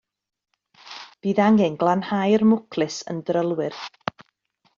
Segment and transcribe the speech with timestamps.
[1.27, 3.79] Bydd angen glanhau'r mwclis yn drylwyr.